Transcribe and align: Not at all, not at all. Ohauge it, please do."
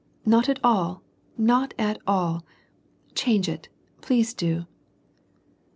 Not 0.25 0.49
at 0.49 0.59
all, 0.63 1.03
not 1.37 1.75
at 1.77 1.99
all. 2.07 2.43
Ohauge 3.15 3.47
it, 3.47 3.69
please 4.01 4.33
do." 4.33 4.65